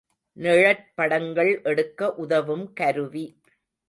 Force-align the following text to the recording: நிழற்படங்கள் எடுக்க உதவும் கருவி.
நிழற்படங்கள் 0.37 1.61
எடுக்க 1.63 2.09
உதவும் 2.15 2.73
கருவி. 2.73 3.25